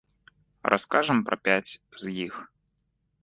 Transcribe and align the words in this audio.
Раскажам 0.73 1.19
пра 1.27 1.35
пяць 1.47 1.71
з 2.05 2.13
іх. 2.25 2.35